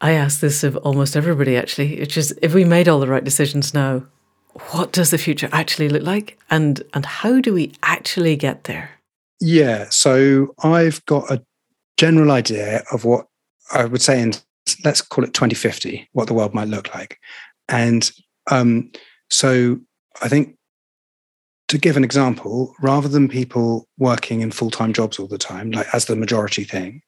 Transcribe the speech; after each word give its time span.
I 0.00 0.12
ask 0.12 0.40
this 0.40 0.62
of 0.62 0.76
almost 0.78 1.16
everybody 1.16 1.56
actually. 1.56 1.98
It's 1.98 2.14
just 2.14 2.32
if 2.42 2.54
we 2.54 2.64
made 2.64 2.88
all 2.88 3.00
the 3.00 3.08
right 3.08 3.24
decisions 3.24 3.74
now, 3.74 4.04
what 4.70 4.92
does 4.92 5.10
the 5.10 5.18
future 5.18 5.48
actually 5.52 5.88
look 5.88 6.02
like? 6.02 6.38
And 6.50 6.82
and 6.94 7.04
how 7.04 7.40
do 7.40 7.52
we 7.52 7.72
actually 7.82 8.36
get 8.36 8.64
there? 8.64 8.90
Yeah. 9.40 9.86
So 9.90 10.54
I've 10.62 11.04
got 11.06 11.30
a 11.30 11.42
general 11.96 12.30
idea 12.30 12.82
of 12.92 13.04
what 13.04 13.26
I 13.72 13.84
would 13.84 14.02
say 14.02 14.20
in 14.20 14.34
let's 14.84 15.00
call 15.00 15.24
it 15.24 15.34
2050, 15.34 16.08
what 16.12 16.26
the 16.26 16.34
world 16.34 16.54
might 16.54 16.68
look 16.68 16.94
like. 16.94 17.18
And 17.68 18.10
um, 18.50 18.90
so 19.30 19.78
I 20.22 20.28
think 20.28 20.56
to 21.68 21.78
give 21.78 21.96
an 21.96 22.04
example, 22.04 22.74
rather 22.80 23.08
than 23.08 23.28
people 23.28 23.86
working 23.98 24.40
in 24.40 24.50
full 24.50 24.70
time 24.70 24.92
jobs 24.92 25.18
all 25.18 25.26
the 25.26 25.38
time, 25.38 25.70
like 25.70 25.86
as 25.92 26.06
the 26.06 26.16
majority 26.16 26.64
thing, 26.64 27.02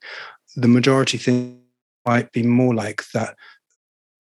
the 0.57 0.69
majority 0.69 1.19
thing 1.19 1.60
might 2.07 2.33
be 2.33 2.43
more 2.43 2.75
like 2.75 3.03
that 3.15 3.37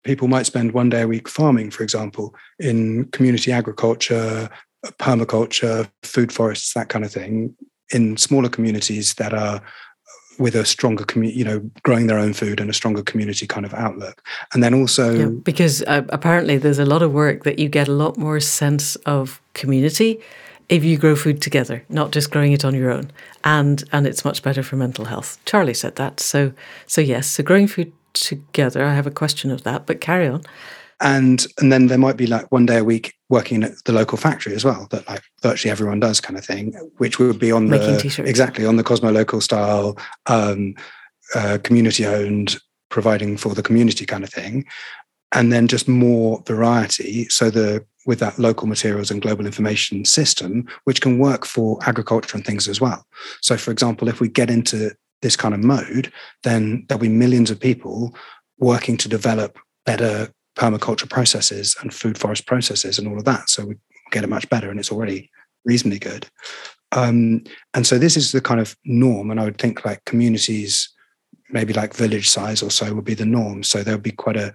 people 0.03 0.27
might 0.27 0.45
spend 0.45 0.71
one 0.71 0.89
day 0.89 1.02
a 1.02 1.07
week 1.07 1.27
farming, 1.27 1.71
for 1.71 1.84
example, 1.84 2.35
in 2.59 3.05
community 3.11 3.52
agriculture, 3.52 4.49
permaculture, 4.99 5.89
food 6.03 6.31
forests, 6.31 6.73
that 6.73 6.89
kind 6.89 7.05
of 7.05 7.11
thing, 7.11 7.55
in 7.94 8.17
smaller 8.17 8.49
communities 8.49 9.13
that 9.16 9.34
are 9.34 9.61
with 10.39 10.55
a 10.55 10.66
stronger 10.66 11.03
community, 11.03 11.38
you 11.38 11.45
know, 11.45 11.59
growing 11.84 12.07
their 12.07 12.17
own 12.17 12.34
food 12.34 12.59
and 12.59 12.70
a 12.70 12.73
stronger 12.73 13.03
community 13.03 13.45
kind 13.45 13.66
of 13.66 13.73
outlook. 13.73 14.23
And 14.53 14.63
then 14.63 14.73
also. 14.73 15.13
Yeah, 15.13 15.25
because 15.25 15.83
uh, 15.83 16.03
apparently 16.09 16.58
there's 16.58 16.80
a 16.80 16.85
lot 16.85 17.03
of 17.03 17.11
work 17.11 17.44
that 17.44 17.59
you 17.59 17.69
get 17.69 17.88
a 17.88 17.94
lot 17.94 18.17
more 18.17 18.39
sense 18.39 18.95
of 19.05 19.41
community 19.53 20.19
if 20.71 20.84
you 20.84 20.98
grow 20.98 21.16
food 21.16 21.39
together, 21.39 21.84
not 21.89 22.11
just 22.11 22.31
growing 22.31 22.53
it 22.53 22.66
on 22.66 22.73
your 22.73 22.89
own. 22.89 23.11
And 23.43 23.84
and 23.91 24.07
it's 24.07 24.25
much 24.25 24.41
better 24.41 24.63
for 24.63 24.75
mental 24.77 25.05
health. 25.05 25.38
Charlie 25.45 25.75
said 25.75 25.97
that. 25.97 26.20
So 26.20 26.53
so 26.88 27.02
yes, 27.02 27.27
so 27.27 27.44
growing 27.44 27.67
food 27.67 27.94
together, 28.13 28.84
I 28.84 28.95
have 28.95 29.07
a 29.07 29.11
question 29.11 29.52
of 29.52 29.63
that, 29.63 29.85
but 29.85 30.02
carry 30.02 30.27
on 30.27 30.41
and 31.02 31.45
and 31.57 31.71
then 31.71 31.88
there 31.88 31.97
might 31.97 32.16
be 32.16 32.27
like 32.27 32.52
one 32.52 32.66
day 32.66 32.77
a 32.77 32.83
week 32.83 33.16
working 33.30 33.64
at 33.64 33.72
the 33.86 33.92
local 33.92 34.17
factory 34.17 34.53
as 34.53 34.64
well 34.64 34.88
that 34.92 35.08
like 35.09 35.23
virtually 35.42 35.72
everyone 35.72 35.99
does 35.99 36.22
kind 36.22 36.38
of 36.38 36.45
thing 36.45 36.73
which 36.97 37.19
would 37.19 37.39
be 37.39 37.52
on 37.52 37.69
Making 37.69 37.94
the 37.94 38.02
t-shirts. 38.02 38.30
exactly 38.30 38.66
on 38.66 38.75
the 38.75 38.83
cosmo 38.83 39.11
local 39.11 39.42
style 39.42 39.97
um, 40.27 40.75
uh, 41.36 41.58
community 41.64 42.05
owned 42.05 42.58
providing 42.89 43.36
for 43.38 43.55
the 43.55 43.64
community 43.64 44.05
kind 44.05 44.23
of 44.23 44.30
thing 44.30 44.66
and 45.33 45.51
then 45.51 45.67
just 45.67 45.87
more 45.87 46.41
variety 46.45 47.27
so 47.29 47.49
the 47.49 47.85
with 48.07 48.19
that 48.19 48.39
local 48.39 48.67
materials 48.67 49.11
and 49.11 49.21
global 49.21 49.45
information 49.45 50.03
system 50.05 50.67
which 50.85 51.01
can 51.01 51.19
work 51.19 51.45
for 51.45 51.77
agriculture 51.83 52.35
and 52.35 52.45
things 52.45 52.67
as 52.67 52.81
well 52.81 53.05
so 53.41 53.57
for 53.57 53.71
example 53.71 54.07
if 54.07 54.19
we 54.19 54.27
get 54.27 54.49
into 54.49 54.91
this 55.21 55.35
kind 55.35 55.53
of 55.53 55.63
mode 55.63 56.11
then 56.43 56.85
there'll 56.87 57.02
be 57.02 57.09
millions 57.09 57.52
of 57.52 57.59
people 57.59 58.15
working 58.57 58.97
to 58.97 59.09
develop 59.09 59.57
better 59.85 60.31
permaculture 60.55 61.09
processes 61.09 61.75
and 61.81 61.93
food 61.93 62.17
forest 62.17 62.45
processes 62.45 62.99
and 62.99 63.07
all 63.07 63.17
of 63.17 63.25
that. 63.25 63.49
So 63.49 63.65
we 63.65 63.75
get 64.11 64.23
it 64.23 64.29
much 64.29 64.49
better, 64.49 64.69
and 64.69 64.79
it's 64.79 64.91
already 64.91 65.29
reasonably 65.65 65.99
good. 65.99 66.27
Um, 66.91 67.43
and 67.73 67.87
so 67.87 67.97
this 67.97 68.17
is 68.17 68.31
the 68.31 68.41
kind 68.41 68.59
of 68.59 68.75
norm, 68.85 69.31
and 69.31 69.39
I 69.39 69.45
would 69.45 69.57
think 69.57 69.85
like 69.85 70.03
communities, 70.05 70.89
maybe 71.49 71.73
like 71.73 71.93
village 71.93 72.29
size 72.29 72.61
or 72.61 72.69
so, 72.69 72.93
would 72.93 73.05
be 73.05 73.13
the 73.13 73.25
norm. 73.25 73.63
So 73.63 73.83
there 73.83 73.95
would 73.95 74.03
be 74.03 74.11
quite 74.11 74.37
a 74.37 74.53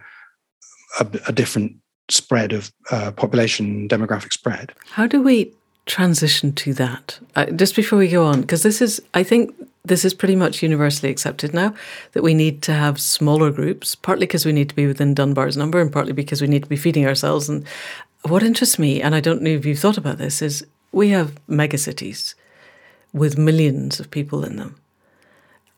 a, 1.00 1.06
a 1.28 1.32
different 1.32 1.76
spread 2.08 2.52
of 2.52 2.72
uh, 2.90 3.10
population 3.12 3.88
demographic 3.88 4.32
spread. 4.32 4.72
How 4.90 5.06
do 5.06 5.22
we 5.22 5.52
transition 5.86 6.52
to 6.52 6.74
that? 6.74 7.18
Uh, 7.34 7.46
just 7.46 7.76
before 7.76 7.98
we 7.98 8.08
go 8.08 8.24
on, 8.24 8.40
because 8.40 8.62
this 8.62 8.80
is, 8.80 9.00
I 9.14 9.22
think, 9.22 9.54
this 9.84 10.04
is 10.04 10.14
pretty 10.14 10.36
much 10.36 10.62
universally 10.62 11.10
accepted 11.10 11.54
now 11.54 11.72
that 12.12 12.22
we 12.22 12.34
need 12.34 12.60
to 12.62 12.72
have 12.72 13.00
smaller 13.00 13.50
groups, 13.50 13.94
partly 13.94 14.26
because 14.26 14.44
we 14.44 14.52
need 14.52 14.68
to 14.68 14.74
be 14.74 14.86
within 14.86 15.14
Dunbar's 15.14 15.56
number 15.56 15.80
and 15.80 15.92
partly 15.92 16.12
because 16.12 16.42
we 16.42 16.48
need 16.48 16.64
to 16.64 16.68
be 16.68 16.76
feeding 16.76 17.06
ourselves. 17.06 17.48
And 17.48 17.64
what 18.22 18.42
interests 18.42 18.78
me, 18.78 19.00
and 19.00 19.14
I 19.14 19.20
don't 19.20 19.42
know 19.42 19.50
if 19.50 19.64
you've 19.64 19.78
thought 19.78 19.98
about 19.98 20.18
this, 20.18 20.42
is 20.42 20.66
we 20.90 21.10
have 21.10 21.38
megacities 21.48 22.34
with 23.12 23.38
millions 23.38 24.00
of 24.00 24.10
people 24.10 24.44
in 24.44 24.56
them. 24.56 24.76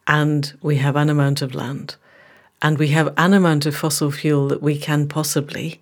And 0.07 0.55
we 0.63 0.77
have 0.77 0.97
an 0.97 1.11
amount 1.11 1.43
of 1.43 1.55
land. 1.55 1.97
And 2.61 2.79
we 2.79 2.89
have 2.89 3.15
an 3.17 3.35
amount 3.35 3.67
of 3.67 3.77
fossil 3.77 4.11
fuel 4.11 4.49
that 4.49 4.63
we 4.63 4.79
can 4.79 5.09
possibly 5.09 5.81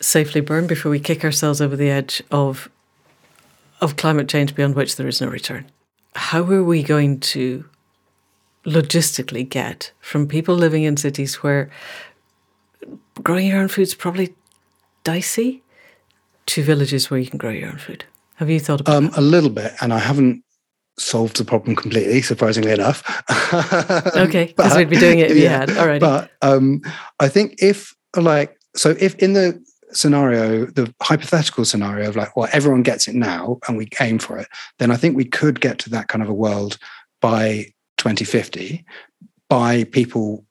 safely 0.00 0.40
burn 0.40 0.66
before 0.66 0.90
we 0.90 1.00
kick 1.00 1.24
ourselves 1.24 1.60
over 1.60 1.76
the 1.76 1.90
edge 1.90 2.22
of 2.30 2.68
of 3.80 3.96
climate 3.96 4.28
change 4.28 4.54
beyond 4.54 4.74
which 4.74 4.96
there 4.96 5.08
is 5.08 5.20
no 5.20 5.28
return 5.28 5.64
how 6.18 6.42
are 6.42 6.64
we 6.64 6.82
going 6.82 7.20
to 7.20 7.64
logistically 8.66 9.48
get 9.48 9.92
from 10.00 10.26
people 10.26 10.54
living 10.54 10.82
in 10.82 10.96
cities 10.96 11.36
where 11.36 11.70
growing 13.22 13.46
your 13.46 13.60
own 13.60 13.68
food 13.68 13.82
is 13.82 13.94
probably 13.94 14.34
dicey 15.04 15.62
to 16.46 16.62
villages 16.62 17.10
where 17.10 17.20
you 17.20 17.26
can 17.26 17.38
grow 17.38 17.50
your 17.50 17.68
own 17.68 17.78
food? 17.78 18.04
Have 18.36 18.50
you 18.50 18.60
thought 18.60 18.80
about 18.80 18.96
um, 18.96 19.10
A 19.16 19.20
little 19.20 19.50
bit, 19.50 19.72
and 19.80 19.92
I 19.92 19.98
haven't 19.98 20.44
solved 20.98 21.36
the 21.36 21.44
problem 21.44 21.76
completely, 21.76 22.22
surprisingly 22.22 22.72
enough. 22.72 23.02
okay, 24.16 24.46
because 24.46 24.76
we'd 24.76 24.90
be 24.90 24.96
doing 24.96 25.18
it 25.18 25.30
if 25.30 25.36
yeah, 25.36 25.42
you 25.42 25.48
had. 25.48 25.76
All 25.78 25.86
right. 25.86 26.00
But 26.00 26.30
um, 26.42 26.82
I 27.20 27.28
think 27.28 27.62
if, 27.62 27.94
like, 28.16 28.56
so 28.76 28.94
if 28.98 29.14
in 29.16 29.32
the 29.32 29.62
scenario, 29.92 30.66
the 30.66 30.92
hypothetical 31.02 31.64
scenario 31.64 32.08
of 32.08 32.16
like, 32.16 32.36
well, 32.36 32.48
everyone 32.52 32.82
gets 32.82 33.08
it 33.08 33.14
now 33.14 33.58
and 33.66 33.76
we 33.76 33.88
aim 34.00 34.18
for 34.18 34.38
it, 34.38 34.48
then 34.78 34.90
I 34.90 34.96
think 34.96 35.16
we 35.16 35.24
could 35.24 35.60
get 35.60 35.78
to 35.80 35.90
that 35.90 36.08
kind 36.08 36.22
of 36.22 36.28
a 36.28 36.34
world 36.34 36.78
by 37.20 37.66
2050 37.98 38.84
by 39.48 39.84
people 39.84 40.44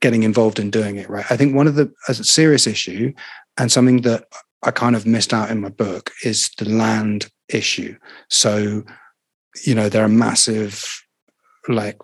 getting 0.00 0.22
involved 0.22 0.58
in 0.58 0.70
doing 0.70 0.96
it 0.96 1.08
right. 1.10 1.24
I 1.30 1.36
think 1.36 1.54
one 1.54 1.66
of 1.66 1.74
the 1.74 1.92
a 2.08 2.14
serious 2.14 2.66
issue 2.66 3.12
and 3.56 3.70
something 3.70 4.02
that 4.02 4.24
I 4.62 4.70
kind 4.70 4.96
of 4.96 5.06
missed 5.06 5.34
out 5.34 5.50
in 5.50 5.60
my 5.60 5.68
book 5.68 6.10
is 6.24 6.50
the 6.58 6.68
land 6.68 7.30
issue. 7.48 7.96
So, 8.28 8.82
you 9.64 9.74
know, 9.74 9.88
there 9.88 10.04
are 10.04 10.08
massive 10.08 10.84
like 11.68 11.98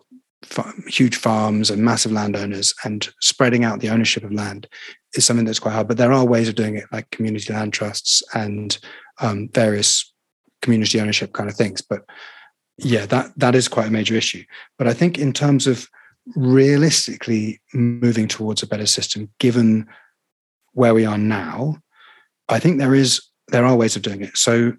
huge 0.86 1.16
farms 1.16 1.70
and 1.70 1.84
massive 1.84 2.12
landowners 2.12 2.74
and 2.84 3.10
spreading 3.20 3.64
out 3.64 3.80
the 3.80 3.90
ownership 3.90 4.24
of 4.24 4.32
land 4.32 4.66
is 5.14 5.24
something 5.24 5.44
that's 5.44 5.58
quite 5.58 5.72
hard. 5.72 5.88
But 5.88 5.96
there 5.96 6.12
are 6.12 6.24
ways 6.24 6.48
of 6.48 6.54
doing 6.54 6.76
it, 6.76 6.84
like 6.92 7.10
community 7.10 7.52
land 7.52 7.72
trusts 7.72 8.22
and 8.34 8.78
um, 9.20 9.48
various 9.52 10.12
community 10.62 11.00
ownership 11.00 11.32
kind 11.32 11.48
of 11.48 11.56
things. 11.56 11.82
But 11.82 12.04
yeah, 12.78 13.06
that 13.06 13.32
that 13.36 13.54
is 13.54 13.68
quite 13.68 13.88
a 13.88 13.92
major 13.92 14.14
issue. 14.14 14.44
But 14.78 14.86
I 14.86 14.94
think 14.94 15.18
in 15.18 15.32
terms 15.32 15.66
of 15.66 15.88
realistically 16.36 17.60
moving 17.74 18.28
towards 18.28 18.62
a 18.62 18.66
better 18.66 18.86
system, 18.86 19.30
given 19.38 19.86
where 20.72 20.94
we 20.94 21.04
are 21.04 21.18
now, 21.18 21.76
I 22.48 22.58
think 22.58 22.78
there 22.78 22.94
is 22.94 23.20
there 23.48 23.64
are 23.66 23.76
ways 23.76 23.96
of 23.96 24.02
doing 24.02 24.22
it. 24.22 24.36
So 24.36 24.72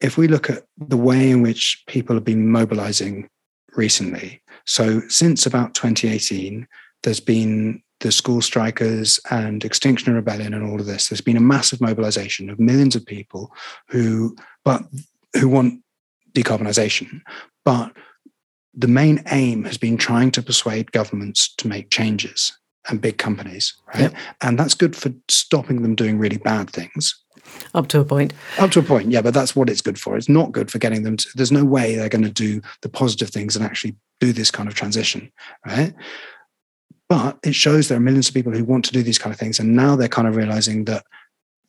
if 0.00 0.16
we 0.16 0.28
look 0.28 0.48
at 0.48 0.64
the 0.76 0.96
way 0.96 1.30
in 1.30 1.42
which 1.42 1.82
people 1.86 2.14
have 2.14 2.24
been 2.24 2.48
mobilizing 2.48 3.28
recently, 3.74 4.40
so 4.64 5.00
since 5.08 5.46
about 5.46 5.74
2018, 5.74 6.66
there's 7.02 7.20
been 7.20 7.82
the 8.00 8.12
school 8.12 8.40
strikers 8.40 9.18
and 9.30 9.64
Extinction 9.64 10.14
Rebellion 10.14 10.54
and 10.54 10.68
all 10.68 10.80
of 10.80 10.86
this, 10.86 11.08
there's 11.08 11.20
been 11.20 11.36
a 11.36 11.40
massive 11.40 11.80
mobilization 11.80 12.48
of 12.48 12.60
millions 12.60 12.94
of 12.94 13.04
people 13.04 13.52
who, 13.88 14.36
but 14.64 14.82
who 15.34 15.48
want 15.48 15.82
decarbonisation. 16.32 17.20
But 17.64 17.92
the 18.74 18.88
main 18.88 19.22
aim 19.32 19.64
has 19.64 19.78
been 19.78 19.96
trying 19.96 20.30
to 20.32 20.42
persuade 20.42 20.92
governments 20.92 21.52
to 21.56 21.66
make 21.66 21.90
changes 21.90 22.56
and 22.88 23.00
big 23.00 23.18
companies, 23.18 23.74
right? 23.88 24.02
Yep. 24.02 24.14
And 24.42 24.58
that's 24.58 24.74
good 24.74 24.94
for 24.94 25.12
stopping 25.28 25.82
them 25.82 25.94
doing 25.94 26.18
really 26.18 26.38
bad 26.38 26.70
things. 26.70 27.22
Up 27.74 27.88
to 27.88 28.00
a 28.00 28.04
point. 28.04 28.32
Up 28.58 28.70
to 28.72 28.80
a 28.80 28.82
point, 28.82 29.10
yeah, 29.10 29.22
but 29.22 29.34
that's 29.34 29.54
what 29.54 29.68
it's 29.68 29.80
good 29.80 29.98
for. 29.98 30.16
It's 30.16 30.28
not 30.28 30.52
good 30.52 30.70
for 30.70 30.78
getting 30.78 31.02
them 31.02 31.16
to, 31.16 31.28
there's 31.34 31.52
no 31.52 31.64
way 31.64 31.94
they're 31.94 32.08
going 32.08 32.24
to 32.24 32.30
do 32.30 32.60
the 32.82 32.88
positive 32.88 33.30
things 33.30 33.56
and 33.56 33.64
actually 33.64 33.96
do 34.20 34.32
this 34.32 34.50
kind 34.50 34.68
of 34.68 34.74
transition, 34.74 35.30
right? 35.66 35.94
But 37.08 37.38
it 37.42 37.54
shows 37.54 37.88
there 37.88 37.98
are 37.98 38.00
millions 38.00 38.28
of 38.28 38.34
people 38.34 38.52
who 38.52 38.64
want 38.64 38.84
to 38.86 38.92
do 38.92 39.02
these 39.02 39.18
kind 39.18 39.32
of 39.32 39.38
things. 39.38 39.58
And 39.58 39.74
now 39.74 39.96
they're 39.96 40.08
kind 40.08 40.28
of 40.28 40.36
realizing 40.36 40.84
that 40.86 41.04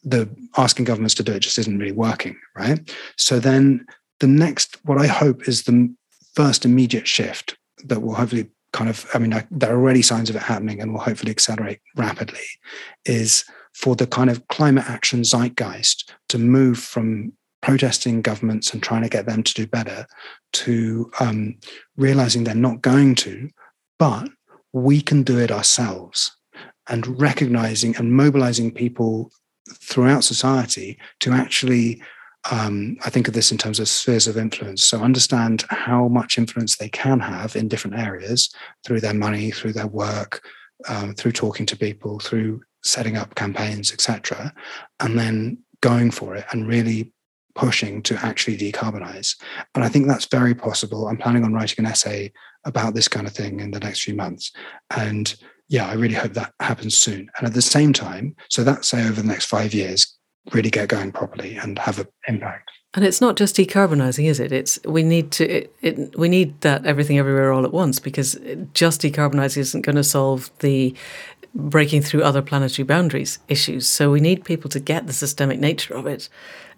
the 0.03 0.29
asking 0.57 0.85
governments 0.85 1.15
to 1.15 1.23
do 1.23 1.33
it 1.33 1.39
just 1.39 1.57
isn't 1.57 1.77
really 1.77 1.91
working, 1.91 2.37
right? 2.57 2.79
So 3.17 3.39
then 3.39 3.85
the 4.19 4.27
next, 4.27 4.77
what 4.83 4.97
I 4.97 5.07
hope 5.07 5.47
is 5.47 5.63
the 5.63 5.93
first 6.35 6.65
immediate 6.65 7.07
shift 7.07 7.57
that 7.85 8.01
will 8.01 8.15
hopefully 8.15 8.49
kind 8.73 8.89
of, 8.89 9.09
I 9.13 9.19
mean, 9.19 9.33
I, 9.33 9.47
there 9.51 9.73
are 9.73 9.79
already 9.79 10.01
signs 10.01 10.29
of 10.29 10.35
it 10.35 10.41
happening 10.41 10.81
and 10.81 10.93
will 10.93 10.99
hopefully 10.99 11.31
accelerate 11.31 11.79
rapidly, 11.95 12.45
is 13.05 13.45
for 13.73 13.95
the 13.95 14.07
kind 14.07 14.29
of 14.29 14.47
climate 14.47 14.85
action 14.87 15.23
zeitgeist 15.23 16.11
to 16.29 16.37
move 16.37 16.77
from 16.77 17.33
protesting 17.61 18.21
governments 18.21 18.73
and 18.73 18.81
trying 18.81 19.03
to 19.03 19.09
get 19.09 19.25
them 19.25 19.43
to 19.43 19.53
do 19.53 19.67
better 19.67 20.05
to 20.53 21.11
um, 21.19 21.55
realizing 21.97 22.43
they're 22.43 22.55
not 22.55 22.81
going 22.81 23.15
to, 23.15 23.49
but 23.97 24.29
we 24.73 25.01
can 25.01 25.23
do 25.23 25.37
it 25.39 25.51
ourselves 25.51 26.35
and 26.87 27.19
recognizing 27.19 27.95
and 27.97 28.13
mobilizing 28.13 28.71
people 28.71 29.31
throughout 29.73 30.23
society 30.23 30.97
to 31.19 31.31
actually 31.31 32.01
um, 32.51 32.97
I 33.03 33.09
think 33.09 33.27
of 33.27 33.33
this 33.33 33.51
in 33.51 33.57
terms 33.57 33.79
of 33.79 33.89
spheres 33.89 34.25
of 34.25 34.37
influence. 34.37 34.83
So 34.83 35.01
understand 35.01 35.65
how 35.69 36.07
much 36.07 36.37
influence 36.37 36.77
they 36.77 36.87
can 36.87 37.19
have 37.19 37.55
in 37.55 37.67
different 37.67 37.99
areas 37.99 38.49
through 38.85 39.01
their 39.01 39.13
money, 39.13 39.51
through 39.51 39.73
their 39.73 39.87
work, 39.87 40.41
um, 40.87 41.13
through 41.15 41.33
talking 41.33 41.65
to 41.65 41.77
people, 41.77 42.17
through 42.19 42.61
setting 42.83 43.17
up 43.17 43.35
campaigns, 43.35 43.91
etc., 43.91 44.53
and 44.99 45.17
then 45.17 45.57
going 45.81 46.11
for 46.11 46.35
it 46.35 46.45
and 46.51 46.67
really 46.67 47.13
pushing 47.55 48.01
to 48.03 48.15
actually 48.23 48.57
decarbonize. 48.57 49.35
And 49.75 49.83
I 49.83 49.89
think 49.89 50.07
that's 50.07 50.25
very 50.25 50.55
possible. 50.55 51.07
I'm 51.07 51.17
planning 51.17 51.43
on 51.43 51.53
writing 51.53 51.83
an 51.83 51.91
essay 51.91 52.31
about 52.65 52.93
this 52.93 53.07
kind 53.07 53.27
of 53.27 53.33
thing 53.33 53.59
in 53.59 53.71
the 53.71 53.79
next 53.79 54.03
few 54.03 54.13
months. 54.13 54.51
And 54.95 55.35
yeah, 55.67 55.87
I 55.87 55.93
really 55.93 56.15
hope 56.15 56.33
that 56.33 56.53
happens 56.59 56.97
soon. 56.97 57.29
And 57.37 57.47
at 57.47 57.53
the 57.53 57.61
same 57.61 57.93
time, 57.93 58.35
so 58.49 58.63
that 58.63 58.85
say 58.85 59.07
over 59.07 59.21
the 59.21 59.27
next 59.27 59.45
five 59.45 59.73
years, 59.73 60.17
really 60.53 60.69
get 60.69 60.89
going 60.89 61.11
properly 61.11 61.55
and 61.55 61.77
have 61.79 61.99
an 61.99 62.07
impact. 62.27 62.71
And 62.95 63.05
it's 63.05 63.21
not 63.21 63.35
just 63.35 63.55
decarbonising, 63.55 64.25
is 64.25 64.39
it? 64.39 64.51
It's 64.51 64.79
we 64.83 65.03
need 65.03 65.31
to 65.33 65.47
it, 65.47 65.73
it, 65.81 66.17
we 66.17 66.27
need 66.27 66.59
that 66.61 66.87
everything 66.87 67.19
everywhere 67.19 67.51
all 67.51 67.63
at 67.63 67.71
once 67.71 67.99
because 67.99 68.35
just 68.73 69.01
decarbonising 69.01 69.57
isn't 69.57 69.85
going 69.85 69.95
to 69.95 70.03
solve 70.03 70.49
the 70.59 70.95
breaking 71.55 72.01
through 72.01 72.23
other 72.23 72.41
planetary 72.41 72.85
boundaries 72.85 73.39
issues. 73.47 73.87
So 73.87 74.11
we 74.11 74.19
need 74.19 74.45
people 74.45 74.69
to 74.69 74.79
get 74.79 75.07
the 75.07 75.13
systemic 75.13 75.59
nature 75.59 75.93
of 75.93 76.05
it 76.05 76.29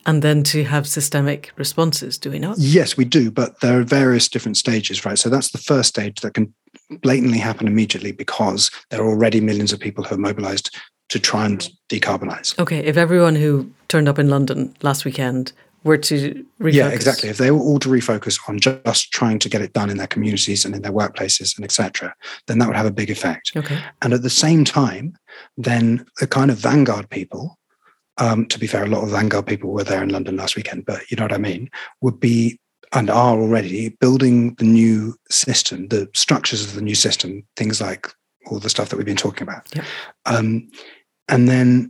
and 0.06 0.22
then 0.22 0.44
to 0.44 0.64
have 0.64 0.88
systemic 0.88 1.52
responses, 1.58 2.18
do 2.18 2.32
we 2.32 2.40
not? 2.40 2.58
Yes, 2.58 2.98
we 2.98 3.06
do, 3.06 3.30
but 3.30 3.60
there 3.62 3.80
are 3.80 3.84
various 3.84 4.28
different 4.28 4.58
stages, 4.58 5.06
right? 5.06 5.20
So 5.20 5.30
that's 5.30 5.52
the 5.52 5.58
first 5.58 5.90
stage 5.90 6.22
that 6.22 6.34
can 6.34 6.54
blatantly 7.02 7.38
happen 7.38 7.68
immediately 7.68 8.12
because 8.12 8.72
there 8.90 9.02
are 9.02 9.08
already 9.08 9.42
millions 9.42 9.72
of 9.72 9.80
people 9.80 10.04
who 10.04 10.16
are 10.16 10.20
mobilized 10.20 10.76
to 11.10 11.20
try 11.20 11.46
and 11.46 11.70
decarbonize. 11.90 12.58
Okay, 12.58 12.80
if 12.80 12.98
everyone 12.98 13.36
who 13.36 13.70
turned 13.90 14.08
up 14.08 14.18
in 14.18 14.30
London 14.30 14.76
last 14.82 15.06
weekend 15.06 15.52
were 15.84 15.98
to 15.98 16.46
refocus. 16.60 16.74
Yeah, 16.74 16.90
exactly. 16.90 17.30
If 17.30 17.38
they 17.38 17.52
were 17.52 17.60
all 17.60 17.80
to 17.80 17.90
refocus 17.90 18.40
on 18.48 18.60
just 18.60 19.12
trying 19.12 19.40
to 19.40 19.50
get 19.50 19.62
it 19.62 19.74
done 19.74 19.90
in 19.90 19.98
their 19.98 20.08
communities 20.08 20.66
and 20.66 20.76
in 20.76 20.82
their 20.82 20.92
workplaces 20.92 21.56
and 21.58 21.66
etc., 21.66 22.14
then 22.48 22.60
that 22.60 22.68
would 22.68 22.78
have 22.78 22.86
a 22.86 22.92
big 22.92 23.10
effect. 23.10 23.52
Okay. 23.56 23.80
And 24.02 24.14
at 24.14 24.22
the 24.22 24.30
same 24.30 24.64
time, 24.64 25.18
then 25.58 26.06
the 26.20 26.28
kind 26.28 26.52
of 26.52 26.58
vanguard 26.58 27.10
people, 27.10 27.58
um, 28.18 28.46
to 28.48 28.60
be 28.60 28.68
fair, 28.68 28.84
a 28.84 28.90
lot 28.90 29.04
of 29.04 29.10
vanguard 29.10 29.48
people 29.48 29.72
were 29.72 29.84
there 29.84 30.04
in 30.04 30.10
London 30.10 30.38
last 30.38 30.56
weekend, 30.56 30.86
but 30.86 31.10
you 31.10 31.18
know 31.18 31.24
what 31.24 31.34
I 31.34 31.38
mean, 31.38 31.70
would 32.02 32.20
be 32.20 32.60
and 32.94 33.10
are 33.10 33.40
already 33.40 33.90
building 34.02 34.54
the 34.56 34.66
new 34.66 35.16
system, 35.30 35.88
the 35.88 36.10
structures 36.14 36.64
of 36.64 36.76
the 36.76 36.82
new 36.82 36.96
system, 36.96 37.44
things 37.56 37.80
like 37.80 38.08
all 38.48 38.60
the 38.60 38.70
stuff 38.70 38.90
that 38.90 38.98
we've 38.98 39.06
been 39.06 39.16
talking 39.16 39.44
about. 39.44 39.68
Yep. 39.74 39.86
Um, 40.26 40.70
and 41.30 41.48
then 41.48 41.90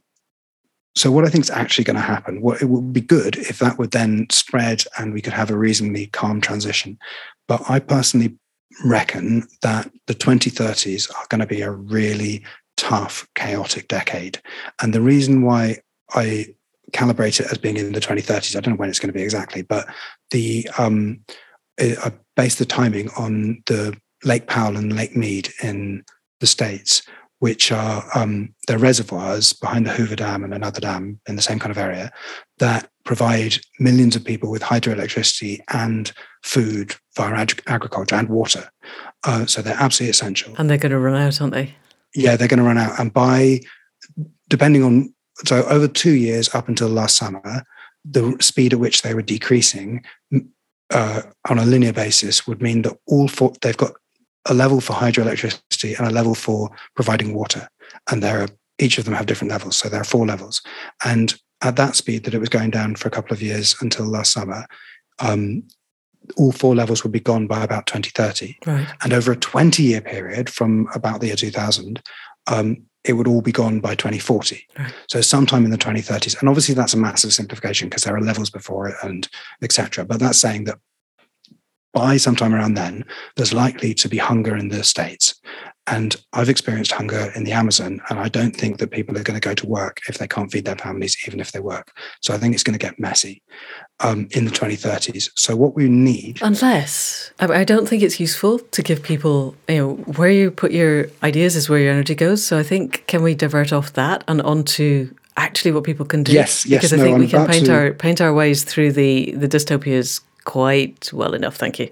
so 0.96 1.12
what 1.12 1.26
I 1.26 1.30
think 1.30 1.46
is 1.46 1.50
actually 1.50 1.86
going 1.86 1.96
to 1.96 2.02
happen, 2.02 2.42
what 2.42 2.62
it 2.62 2.66
would 2.66 2.92
be 2.92 3.02
good 3.02 3.38
if 3.38 3.60
that 3.60 3.78
would 3.78 3.92
then 3.92 4.28
spread 4.30 4.84
and 4.98 5.14
we 5.14 5.22
could 5.22 5.34
have 5.34 5.50
a 5.50 5.58
reasonably 5.58 6.08
calm 6.08 6.42
transition. 6.42 6.98
But 7.48 7.70
I 7.70 7.80
personally 7.80 8.38
reckon 8.84 9.48
that 9.62 9.92
the 10.08 10.16
2030s 10.16 11.14
are 11.16 11.26
going 11.30 11.40
to 11.40 11.48
be 11.48 11.62
a 11.62 11.72
really 11.72 12.44
tough, 12.78 13.28
chaotic 13.36 13.88
decade. 13.88 14.42
And 14.82 14.94
the 14.94 15.02
reason 15.02 15.44
why 15.44 15.78
I 16.14 16.48
calibrate 16.92 17.40
it 17.40 17.52
as 17.52 17.58
being 17.58 17.78
in 17.78 17.94
the 17.94 18.02
2030s, 18.02 18.56
I 18.56 18.60
don't 18.60 18.74
know 18.74 18.78
when 18.78 18.90
it's 18.90 19.00
going 19.00 19.10
to 19.10 19.18
be 19.18 19.24
exactly, 19.24 19.62
but 19.62 19.88
the 20.32 20.70
um, 20.78 21.22
I 21.80 22.12
base 22.36 22.56
the 22.56 22.66
timing 22.66 23.10
on 23.18 23.64
the 23.66 23.98
Lake 24.24 24.48
Powell 24.48 24.78
and 24.78 24.96
Lake 24.96 25.16
Mead 25.16 25.50
in 25.64 26.04
the 26.40 26.48
States, 26.48 27.04
which 27.42 27.72
are 27.72 28.06
um, 28.14 28.54
they're 28.68 28.78
reservoirs 28.78 29.52
behind 29.52 29.88
the 29.88 29.92
Hoover 29.92 30.16
Dam 30.16 30.44
and 30.44 30.54
another 30.54 30.80
dam 30.80 31.20
in 31.28 31.36
the 31.36 31.42
same 31.42 31.58
kind 31.58 31.72
of 31.72 31.78
area 31.80 32.12
that 32.60 32.88
provide 33.04 33.56
millions 33.80 34.16
of 34.16 34.24
people 34.24 34.52
with 34.52 34.62
hydroelectricity 34.62 35.60
and 35.74 36.12
food 36.44 36.94
via 37.16 37.34
ag- 37.34 37.64
agriculture 37.66 38.14
and 38.14 38.30
water. 38.30 38.70
Uh, 39.24 39.48
so 39.48 39.64
they're 39.64 39.74
absolutely 39.74 40.12
essential. 40.12 40.54
And 40.60 40.70
they're 40.70 40.78
going 40.78 40.92
to 40.92 41.00
run 41.00 41.20
out, 41.20 41.42
aren't 41.42 41.56
they? 41.56 41.74
Yeah, 42.14 42.36
they're 42.36 42.48
going 42.48 42.60
to 42.60 42.64
run 42.64 42.78
out. 42.78 43.00
And 43.00 43.12
by 43.12 43.62
depending 44.48 44.84
on 44.84 45.12
so 45.44 45.64
over 45.64 45.88
two 45.88 46.12
years 46.12 46.54
up 46.54 46.68
until 46.68 46.90
last 46.90 47.18
summer, 47.18 47.64
the 48.06 48.38
speed 48.40 48.74
at 48.74 48.80
which 48.80 49.02
they 49.02 49.16
were 49.16 49.24
decreasing 49.24 50.04
uh, 50.92 51.24
on 51.50 51.58
a 51.58 51.66
linear 51.66 51.94
basis 51.94 52.46
would 52.46 52.62
mean 52.62 52.84
that 52.84 53.00
all 53.08 53.28
four, 53.28 53.54
they've 53.64 53.76
got 53.78 53.94
a 54.48 54.54
level 54.54 54.80
for 54.80 54.94
hydroelectricity 54.94 55.71
and 55.84 56.08
a 56.08 56.12
level 56.12 56.36
for 56.36 56.70
providing 56.96 57.34
water. 57.34 57.68
And 58.10 58.22
there 58.24 58.42
are 58.42 58.48
each 58.80 58.98
of 58.98 59.06
them 59.06 59.14
have 59.14 59.28
different 59.28 59.52
levels. 59.52 59.78
So 59.78 59.90
there 59.90 60.02
are 60.02 60.06
four 60.06 60.26
levels. 60.26 60.62
And 61.06 61.36
at 61.62 61.76
that 61.76 61.96
speed 61.96 62.24
that 62.24 62.34
it 62.34 62.40
was 62.40 62.50
going 62.50 62.72
down 62.72 62.96
for 62.96 63.08
a 63.08 63.12
couple 63.12 63.34
of 63.34 63.42
years 63.42 63.76
until 63.82 64.06
last 64.06 64.32
summer, 64.32 64.66
um, 65.20 65.64
all 66.38 66.52
four 66.52 66.76
levels 66.76 67.04
would 67.04 67.12
be 67.12 67.20
gone 67.20 67.48
by 67.48 67.64
about 67.64 67.86
2030. 67.86 68.58
Right. 68.66 68.88
And 69.04 69.14
over 69.14 69.32
a 69.32 69.36
20 69.36 69.84
year 69.84 70.02
period 70.02 70.50
from 70.50 70.88
about 70.96 71.22
the 71.22 71.28
year 71.28 71.36
2000, 71.36 72.02
um, 72.48 72.84
it 73.04 73.14
would 73.14 73.28
all 73.28 73.42
be 73.42 73.52
gone 73.52 73.80
by 73.80 73.96
2040. 73.96 74.68
Right. 74.78 74.94
So 75.08 75.22
sometime 75.22 75.66
in 75.66 75.72
the 75.72 75.78
2030s. 75.78 76.40
And 76.40 76.50
obviously 76.50 76.76
that's 76.76 76.94
a 76.94 76.98
massive 76.98 77.34
simplification 77.34 77.90
because 77.90 78.04
there 78.04 78.16
are 78.16 78.22
levels 78.22 78.50
before 78.50 78.88
it 78.90 78.96
and 79.04 79.28
etc. 79.62 80.06
But 80.06 80.20
that's 80.20 80.40
saying 80.40 80.66
that 80.66 80.80
by 81.94 82.18
sometime 82.18 82.54
around 82.54 82.76
then, 82.76 83.06
there's 83.36 83.54
likely 83.54 83.94
to 83.96 84.08
be 84.08 84.18
hunger 84.18 84.56
in 84.56 84.70
the 84.70 84.84
States. 84.84 85.36
And 85.88 86.16
I've 86.32 86.48
experienced 86.48 86.92
hunger 86.92 87.32
in 87.36 87.44
the 87.44 87.52
Amazon, 87.54 88.00
and 88.10 88.20
I 88.20 88.30
don't 88.30 88.56
think 88.56 88.78
that 88.78 88.92
people 88.92 89.18
are 89.18 89.24
going 89.24 89.40
to 89.40 89.46
go 89.46 89.56
to 89.56 89.68
work 89.68 90.00
if 90.08 90.20
they 90.20 90.28
can't 90.28 90.52
feed 90.52 90.64
their 90.64 90.76
families, 90.76 91.18
even 91.28 91.40
if 91.40 91.52
they 91.52 91.60
work. 91.60 91.92
So 92.22 92.34
I 92.34 92.38
think 92.38 92.54
it's 92.54 92.64
going 92.64 92.78
to 92.78 92.86
get 92.86 93.00
messy 93.00 93.42
um, 94.00 94.28
in 94.32 94.46
the 94.46 94.52
2030s. 94.52 95.32
So 95.36 95.56
what 95.56 95.76
we 95.76 95.90
need, 95.90 96.40
unless 96.44 97.32
I 97.40 97.64
don't 97.64 97.90
think 97.90 98.04
it's 98.04 98.20
useful 98.20 98.60
to 98.60 98.82
give 98.84 99.02
people, 99.02 99.56
you 99.68 99.78
know, 99.78 99.94
where 100.18 100.30
you 100.30 100.52
put 100.52 100.72
your 100.72 101.08
ideas 101.24 101.56
is 101.56 101.68
where 101.68 101.80
your 101.80 101.92
energy 101.92 102.16
goes. 102.16 102.46
So 102.46 102.60
I 102.60 102.64
think 102.64 103.06
can 103.08 103.24
we 103.24 103.34
divert 103.34 103.74
off 103.74 103.94
that 103.94 104.24
and 104.28 104.40
onto 104.44 105.14
actually 105.36 105.72
what 105.72 105.84
people 105.84 106.06
can 106.06 106.22
do? 106.22 106.32
Yes, 106.32 106.66
yes. 106.66 106.80
Because 106.80 106.94
I 106.94 106.98
no, 106.98 107.04
think 107.04 107.16
I'm 107.16 107.22
we 107.22 107.28
can 107.28 107.48
paint 107.48 107.66
to- 107.66 107.74
our 107.74 107.92
paint 107.94 108.22
our 108.22 108.34
ways 108.34 108.64
through 108.64 108.92
the 108.92 109.32
the 109.32 109.48
dystopias 109.48 110.22
quite 110.46 111.12
well 111.14 111.34
enough. 111.34 111.56
Thank 111.56 111.80
you. 111.80 111.90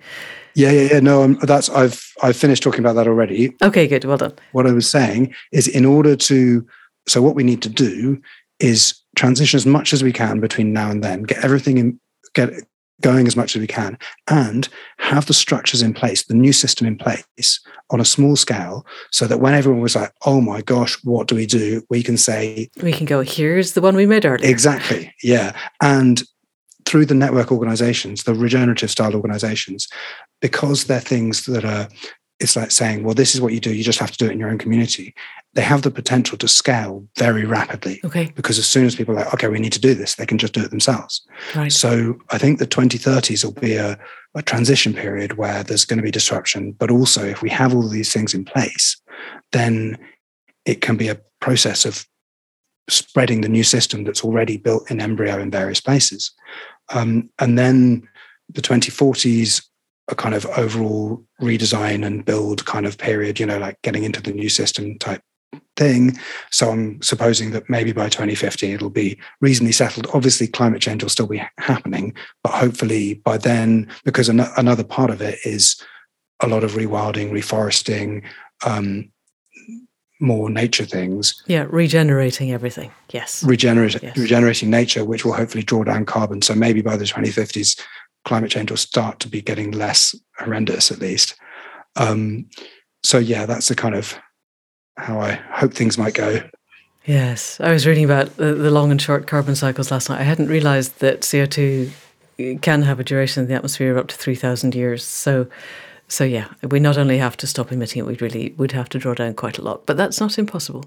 Yeah, 0.56 0.72
yeah, 0.72 0.94
yeah. 0.94 1.00
No, 1.00 1.24
um, 1.24 1.38
that's 1.44 1.70
I've 1.70 2.12
I've 2.22 2.36
finished 2.36 2.64
talking 2.64 2.82
about 2.82 2.94
that 2.94 3.08
already. 3.08 3.56
Okay, 3.62 3.88
good. 3.88 4.04
Well 4.04 4.18
done. 4.18 4.34
What 4.52 4.68
I 4.68 4.72
was 4.72 4.90
saying 4.90 5.34
is, 5.52 5.68
in 5.68 5.86
order 5.86 6.16
to, 6.16 6.68
so 7.08 7.22
what 7.22 7.36
we 7.36 7.44
need 7.44 7.62
to 7.62 7.70
do 7.70 8.22
is 8.60 9.00
transition 9.16 9.58
as 9.58 9.66
much 9.66 9.94
as 9.94 10.04
we 10.04 10.12
can 10.12 10.40
between 10.40 10.74
now 10.74 10.90
and 10.90 11.04
then, 11.04 11.24
get 11.24 11.44
everything 11.44 11.78
in, 11.78 12.00
get 12.34 12.52
going 13.02 13.28
as 13.28 13.38
much 13.38 13.56
as 13.56 13.62
we 13.62 13.68
can, 13.68 13.98
and 14.28 14.68
have 14.98 15.26
the 15.28 15.34
structures 15.34 15.82
in 15.82 15.94
place, 15.94 16.26
the 16.26 16.34
new 16.34 16.52
system 16.52 16.86
in 16.86 16.98
place 16.98 17.60
on 17.92 18.02
a 18.02 18.06
small 18.06 18.36
scale, 18.36 18.86
so 19.12 19.26
that 19.28 19.40
when 19.40 19.54
everyone 19.54 19.82
was 19.82 19.96
like, 19.96 20.12
"Oh 20.26 20.42
my 20.42 20.62
gosh, 20.62 20.98
what 21.04 21.28
do 21.28 21.36
we 21.36 21.46
do?" 21.46 21.82
we 21.90 22.04
can 22.04 22.18
say, 22.18 22.70
We 22.82 22.92
can 22.92 23.06
go. 23.06 23.22
Here's 23.22 23.74
the 23.74 23.82
one 23.82 23.96
we 23.96 24.06
made 24.06 24.26
earlier. 24.26 24.50
Exactly. 24.50 25.14
Yeah. 25.24 25.56
And 25.82 26.24
through 26.90 27.06
the 27.06 27.14
network 27.14 27.52
organizations, 27.52 28.24
the 28.24 28.34
regenerative 28.34 28.90
style 28.90 29.14
organizations, 29.14 29.88
because 30.42 30.86
they're 30.86 31.00
things 31.00 31.46
that 31.46 31.64
are, 31.64 31.88
it's 32.40 32.56
like 32.56 32.72
saying, 32.72 33.04
well, 33.04 33.14
this 33.14 33.36
is 33.36 33.42
what 33.42 33.54
you 33.54 33.60
do, 33.60 33.72
you 33.76 33.84
just 33.84 34.00
have 34.00 34.10
to 34.10 34.18
do 34.18 34.26
it 34.26 34.32
in 34.32 34.40
your 34.40 34.50
own 34.50 34.58
community. 34.58 35.14
They 35.54 35.62
have 35.62 35.84
the 35.84 35.92
potential 35.92 36.36
to 36.40 36.48
scale 36.48 37.06
very 37.16 37.46
rapidly 37.46 38.00
Okay. 38.04 38.32
because 38.36 38.58
as 38.58 38.66
soon 38.66 38.88
as 38.88 38.96
people 38.96 39.14
are 39.14 39.20
like, 39.20 39.34
okay, 39.36 39.48
we 39.50 39.60
need 39.60 39.74
to 39.74 39.80
do 39.80 39.94
this, 39.94 40.16
they 40.16 40.26
can 40.26 40.40
just 40.40 40.54
do 40.54 40.64
it 40.64 40.72
themselves. 40.72 41.22
Right. 41.56 41.72
So 41.72 42.18
I 42.32 42.40
think 42.40 42.58
the 42.58 42.66
2030s 42.66 43.46
will 43.46 43.52
be 43.52 43.76
a, 43.76 44.00
a 44.34 44.42
transition 44.42 44.94
period 44.96 45.38
where 45.38 45.62
there's 45.64 45.86
going 45.86 45.98
to 45.98 46.04
be 46.04 46.12
disruption. 46.12 46.72
But 46.72 46.90
also, 46.90 47.24
if 47.24 47.44
we 47.44 47.52
have 47.52 47.76
all 47.76 47.86
of 47.86 47.92
these 47.92 48.12
things 48.12 48.34
in 48.34 48.46
place, 48.46 49.00
then 49.52 50.00
it 50.66 50.82
can 50.82 50.98
be 50.98 51.08
a 51.08 51.20
process 51.40 51.86
of 51.86 52.08
spreading 52.90 53.42
the 53.42 53.50
new 53.50 53.64
system 53.64 54.04
that's 54.04 54.24
already 54.24 54.58
built 54.58 54.90
in 54.90 55.00
embryo 55.00 55.40
in 55.40 55.52
various 55.52 55.80
places. 55.82 56.32
Um, 56.92 57.30
and 57.40 57.58
then 57.58 58.08
the 58.50 58.62
2040s, 58.62 59.66
a 60.10 60.16
kind 60.16 60.34
of 60.34 60.46
overall 60.48 61.24
redesign 61.42 62.06
and 62.06 62.26
build 62.26 62.66
kind 62.66 62.86
of 62.86 62.98
period, 62.98 63.40
you 63.40 63.46
know, 63.46 63.60
like 63.60 63.82
getting 63.84 64.04
into 64.04 64.22
the 64.22 64.32
new 64.32 64.50
system 64.50 64.98
type 64.98 65.22
thing. 65.78 66.18
So 66.52 66.70
I'm 66.70 67.02
supposing 67.02 67.52
that 67.52 67.70
maybe 67.70 67.92
by 67.92 68.10
2050 68.10 68.74
it'll 68.74 68.90
be 68.90 69.20
reasonably 69.42 69.72
settled. 69.72 70.08
Obviously, 70.14 70.48
climate 70.48 70.82
change 70.82 71.04
will 71.04 71.10
still 71.10 71.28
be 71.28 71.42
happening, 71.58 72.14
but 72.44 72.54
hopefully 72.54 73.16
by 73.16 73.38
then, 73.38 73.88
because 74.04 74.30
an- 74.30 74.52
another 74.58 74.84
part 74.84 75.10
of 75.10 75.22
it 75.22 75.40
is 75.46 75.82
a 76.42 76.48
lot 76.48 76.64
of 76.64 76.74
rewilding, 76.74 77.32
reforesting, 77.32 78.24
um, 78.66 79.12
more 80.20 80.50
nature 80.50 80.86
things, 80.86 81.42
Yeah, 81.48 81.66
regenerating 81.70 82.52
everything. 82.52 82.92
Yes. 83.12 83.42
regenerate, 83.44 84.02
Yes. 84.04 84.18
regenerating 84.18 84.70
nature, 84.70 85.06
which 85.06 85.24
will 85.24 85.34
hopefully 85.34 85.64
draw 85.64 85.84
down 85.84 86.06
carbon. 86.06 86.42
So 86.42 86.54
maybe 86.56 86.82
by 86.82 86.98
the 86.98 87.06
2050s, 87.06 87.80
climate 88.26 88.52
change 88.52 88.70
will 88.70 88.78
start 88.78 89.20
to 89.22 89.30
be 89.30 89.42
getting 89.42 89.72
less 89.72 90.14
horrendous, 90.38 90.92
at 90.92 91.00
least. 91.00 91.36
Um, 91.96 92.48
so 93.04 93.18
yeah, 93.18 93.46
that's 93.46 93.70
the 93.70 93.76
kind 93.76 93.96
of 93.96 94.18
how 94.98 95.20
I 95.22 95.36
hope 95.54 95.74
things 95.74 95.98
might 95.98 96.14
go. 96.14 96.42
Yes, 97.06 97.60
I 97.62 97.72
was 97.72 97.88
reading 97.88 98.04
about 98.04 98.36
the, 98.36 98.54
the 98.54 98.70
long 98.70 98.92
and 98.92 99.02
short 99.02 99.26
carbon 99.26 99.56
cycles 99.56 99.90
last 99.90 100.10
night. 100.10 100.20
I 100.20 100.24
hadn't 100.24 100.50
realised 100.50 101.00
that 101.00 101.28
CO 101.30 101.46
two 101.46 101.92
can 102.62 102.82
have 102.84 103.00
a 103.00 103.04
duration 103.04 103.44
in 103.44 103.50
the 103.50 103.56
atmosphere 103.56 103.92
of 103.92 103.98
up 103.98 104.08
to 104.10 104.16
three 104.16 104.36
thousand 104.36 104.76
years. 104.76 105.04
So 105.04 105.48
So 106.10 106.24
yeah, 106.24 106.48
we 106.70 106.80
not 106.80 106.98
only 106.98 107.20
have 107.20 107.38
to 107.38 107.48
stop 107.48 107.72
emitting 107.72 108.00
it, 108.00 108.06
we 108.06 108.16
really 108.16 108.54
would 108.58 108.72
have 108.72 108.90
to 108.90 109.00
draw 109.00 109.14
down 109.14 109.36
quite 109.36 109.60
a 109.60 109.62
lot, 109.62 109.86
but 109.86 109.96
that's 109.96 110.20
not 110.20 110.38
impossible. 110.38 110.86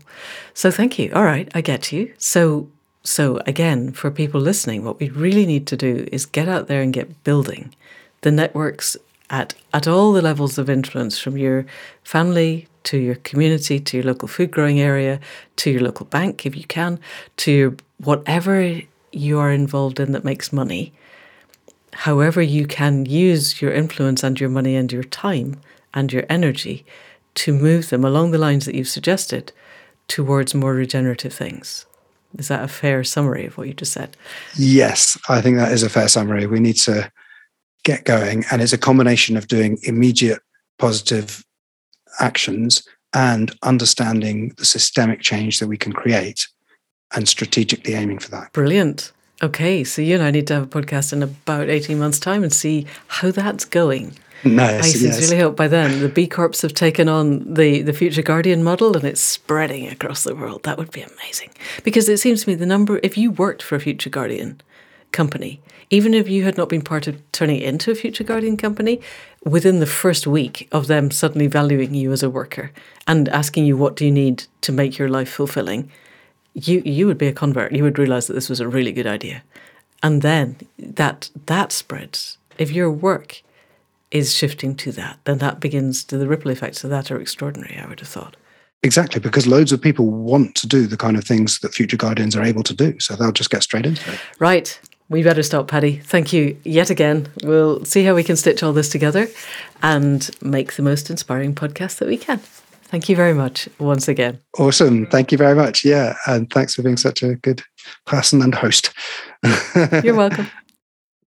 So 0.53 0.71
thank 0.71 0.99
you. 0.99 1.13
All 1.15 1.23
right, 1.23 1.49
I 1.55 1.61
get 1.61 1.93
you. 1.93 2.13
So 2.19 2.69
so 3.05 3.41
again, 3.47 3.93
for 3.93 4.11
people 4.11 4.41
listening, 4.41 4.85
what 4.85 5.01
we 5.01 5.09
really 5.11 5.47
need 5.47 5.67
to 5.69 5.77
do 5.77 6.09
is 6.13 6.27
get 6.27 6.49
out 6.49 6.69
there 6.69 6.83
and 6.83 6.93
get 6.93 7.25
building 7.25 7.75
the 8.21 8.31
networks 8.31 8.97
at 9.31 9.55
at 9.73 9.89
all 9.89 10.13
the 10.13 10.23
levels 10.23 10.59
of 10.59 10.69
influence 10.69 11.19
from 11.19 11.37
your 11.37 11.67
family 12.05 12.69
to 12.85 12.99
your 12.99 13.15
community 13.17 13.79
to 13.79 13.97
your 13.97 14.07
local 14.07 14.29
food 14.29 14.51
growing 14.51 14.81
area 14.81 15.21
to 15.57 15.71
your 15.71 15.81
local 15.81 16.07
bank 16.07 16.45
if 16.45 16.57
you 16.57 16.65
can 16.65 16.99
to 17.37 17.53
your, 17.53 17.75
whatever 17.99 18.81
you 19.13 19.39
are 19.39 19.53
involved 19.53 20.01
in 20.01 20.13
that 20.13 20.25
makes 20.25 20.53
money 20.53 20.93
however 21.93 22.43
you 22.43 22.67
can 22.67 23.07
use 23.07 23.61
your 23.61 23.73
influence 23.73 24.23
and 24.23 24.41
your 24.41 24.49
money 24.49 24.77
and 24.77 24.93
your 24.93 25.05
time 25.05 25.61
and 25.95 26.13
your 26.13 26.25
energy 26.29 26.85
to 27.35 27.53
move 27.53 27.91
them 27.91 28.05
along 28.05 28.31
the 28.31 28.39
lines 28.39 28.67
that 28.67 28.75
you've 28.75 28.89
suggested 28.89 29.53
towards 30.09 30.55
more 30.55 30.75
regenerative 30.75 31.33
things. 31.33 31.87
Is 32.39 32.49
that 32.49 32.65
a 32.65 32.69
fair 32.69 33.05
summary 33.05 33.47
of 33.47 33.59
what 33.59 33.69
you 33.69 33.75
just 33.75 33.93
said? 33.93 34.17
Yes, 34.57 35.19
I 35.29 35.41
think 35.41 35.57
that 35.59 35.73
is 35.73 35.83
a 35.83 35.91
fair 35.91 36.09
summary. 36.09 36.47
We 36.47 36.61
need 36.61 36.77
to 36.77 37.11
get 37.85 38.05
going, 38.05 38.45
and 38.51 38.63
it's 38.63 38.73
a 38.73 38.79
combination 38.79 39.37
of 39.37 39.49
doing 39.49 39.79
immediate 39.83 40.41
positive 40.79 41.45
actions 42.21 42.87
and 43.15 43.55
understanding 43.63 44.53
the 44.57 44.65
systemic 44.65 45.21
change 45.21 45.61
that 45.61 45.69
we 45.69 45.77
can 45.77 45.93
create 45.93 46.47
and 47.15 47.29
strategically 47.29 47.95
aiming 47.95 48.19
for 48.19 48.31
that. 48.31 48.53
Brilliant. 48.53 49.13
Okay, 49.43 49.83
so 49.83 50.01
you 50.03 50.15
and 50.15 50.23
I 50.23 50.31
need 50.31 50.47
to 50.49 50.55
have 50.55 50.63
a 50.63 50.67
podcast 50.67 51.13
in 51.13 51.23
about 51.23 51.69
18 51.69 51.99
months' 51.99 52.21
time 52.21 52.45
and 52.45 52.53
see 52.53 52.87
how 53.09 53.33
that's 53.33 53.65
going. 53.65 54.17
Nice. 54.45 54.85
I 54.85 54.89
sincerely 54.89 55.37
yes. 55.37 55.43
hope 55.43 55.57
by 55.57 55.69
then 55.69 56.01
the 56.01 56.09
B 56.09 56.27
Corps 56.27 56.63
have 56.63 56.75
taken 56.75 57.09
on 57.09 57.55
the, 57.55 57.83
the 57.83 57.93
Future 57.93 58.23
Guardian 58.23 58.63
model 58.63 58.97
and 58.97 59.05
it's 59.05 59.21
spreading 59.21 59.89
across 59.89 60.25
the 60.25 60.35
world. 60.35 60.63
That 60.65 60.79
would 60.79 60.91
be 60.91 61.03
amazing. 61.03 61.51
Because 61.85 62.09
it 62.09 62.19
seems 62.19 62.43
to 62.43 62.51
me 62.51 62.55
the 62.55 62.67
number, 62.67 63.01
if 63.03 63.17
you 63.17 63.31
worked 63.31 63.63
for 63.63 63.77
a 63.77 63.81
Future 63.81 64.11
Guardian 64.11 64.61
company, 65.13 65.61
even 65.91 66.15
if 66.15 66.29
you 66.29 66.45
had 66.45 66.57
not 66.57 66.69
been 66.69 66.83
part 66.83 67.07
of 67.07 67.21
turning 67.33 67.57
it 67.57 67.65
into 67.65 67.91
a 67.91 67.95
Future 67.95 68.25
Guardian 68.25 68.57
company, 68.57 69.01
within 69.45 69.79
the 69.79 69.87
first 69.87 70.27
week 70.27 70.69
of 70.73 70.87
them 70.87 71.11
suddenly 71.11 71.47
valuing 71.47 71.95
you 71.95 72.13
as 72.13 72.23
a 72.23 72.31
worker 72.31 72.73
and 73.07 73.29
asking 73.29 73.65
you 73.65 73.77
what 73.77 73.97
do 73.97 74.05
you 74.05 74.13
need 74.13 74.45
to 74.63 74.73
make 74.73 74.99
your 74.99 75.09
life 75.09 75.31
fulfilling, 75.31 75.91
you 76.55 76.83
you 76.85 77.07
would 77.07 77.19
be 77.19 77.29
a 77.29 77.33
convert. 77.33 77.73
You 77.73 77.83
would 77.83 77.99
realize 77.99 78.27
that 78.27 78.35
this 78.35 78.49
was 78.49 78.61
a 78.61 78.69
really 78.69 78.93
good 78.93 79.07
idea, 79.07 79.43
and 80.03 80.23
then 80.23 80.57
that 80.79 81.31
that 81.47 81.73
spreads. 81.73 82.39
If 82.59 82.71
your 82.71 82.91
work 82.91 83.43
is 84.11 84.35
shifting 84.35 84.75
to 84.77 84.93
that, 84.93 85.19
then 85.25 85.39
that 85.39 85.59
begins 85.59 86.05
to 86.05 86.19
the 86.19 86.29
ripple 86.29 86.51
effects 86.51 86.85
of 86.85 86.91
that 86.91 87.11
are 87.11 87.21
extraordinary. 87.21 87.79
I 87.79 87.87
would 87.87 88.01
have 88.01 88.09
thought. 88.09 88.37
Exactly, 88.85 89.21
because 89.21 89.47
loads 89.47 89.71
of 89.71 89.81
people 89.81 90.11
want 90.11 90.57
to 90.57 90.67
do 90.67 90.87
the 90.89 90.97
kind 90.97 91.17
of 91.17 91.25
things 91.25 91.61
that 91.61 91.73
future 91.73 91.97
guardians 91.97 92.35
are 92.35 92.43
able 92.43 92.65
to 92.65 92.75
do, 92.75 92.99
so 92.99 93.15
they'll 93.15 93.31
just 93.31 93.51
get 93.51 93.63
straight 93.63 93.87
into 93.87 94.13
it. 94.13 94.19
Right. 94.39 94.79
We 95.09 95.23
better 95.23 95.43
stop, 95.43 95.69
Paddy. 95.69 95.99
Thank 95.99 96.33
you 96.33 96.57
yet 96.65 96.89
again. 96.89 97.29
We'll 97.45 97.85
see 97.85 98.03
how 98.03 98.15
we 98.15 98.25
can 98.25 98.35
stitch 98.35 98.63
all 98.63 98.73
this 98.73 98.89
together 98.89 99.29
and 99.83 100.29
make 100.41 100.73
the 100.73 100.83
most 100.83 101.11
inspiring 101.11 101.55
podcast 101.55 101.99
that 101.99 102.09
we 102.09 102.17
can. 102.17 102.41
Thank 102.93 103.09
you 103.09 103.17
very 103.17 103.33
much 103.33 103.71
once 103.79 104.07
again. 104.07 104.39
Awesome. 104.59 105.07
Thank 105.07 105.33
you 105.33 105.39
very 105.39 105.55
much. 105.55 105.83
Yeah. 105.83 106.15
And 106.27 106.51
thanks 106.51 106.75
for 106.75 106.83
being 106.83 106.99
such 106.99 107.23
a 107.23 107.37
good 107.37 107.63
person 108.05 108.43
and 108.43 108.55
host. 108.55 108.93
You're 110.05 110.15
welcome. 110.15 110.47